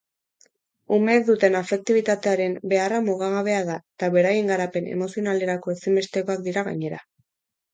Umeek 0.95 1.25
duten 1.27 1.57
afektibitatearen 1.59 2.55
beharra 2.73 3.01
mugagabea 3.09 3.59
da 3.69 3.77
eta 3.99 4.09
beraien 4.17 4.51
garapen 4.53 4.89
emozionalerako 4.97 5.77
ezinbestekoak 5.79 6.45
dira 6.49 6.69
gainera. 6.73 7.05